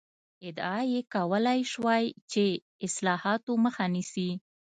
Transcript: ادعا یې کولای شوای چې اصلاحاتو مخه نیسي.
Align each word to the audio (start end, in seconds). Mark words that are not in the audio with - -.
ادعا 0.47 0.79
یې 0.93 1.01
کولای 1.15 1.59
شوای 1.71 2.05
چې 2.31 2.43
اصلاحاتو 2.85 3.51
مخه 3.65 3.85
نیسي. 3.93 4.29